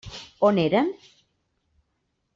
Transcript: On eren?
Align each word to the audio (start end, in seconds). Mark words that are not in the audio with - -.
On 0.41 0.55
eren? 0.65 0.89